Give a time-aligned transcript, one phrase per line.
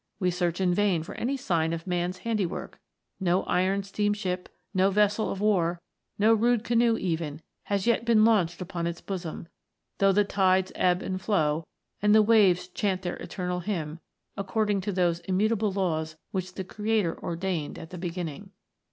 [0.19, 2.79] We search in vain for any sign of Man's handiwork;
[3.19, 5.79] no iron steam ship, no vessel of war,
[6.17, 9.47] no rude canoe even, has yet been launched upon its bosom,
[9.99, 11.67] though the tides ebb and flow,
[12.01, 13.99] and the waves chant their eternal hymn,
[14.35, 18.49] according to those immutable laws which the Creator ordained at the beginning.